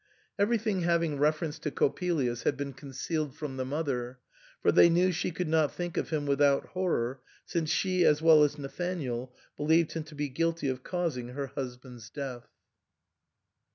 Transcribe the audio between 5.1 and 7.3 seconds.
she could not think of him without horror,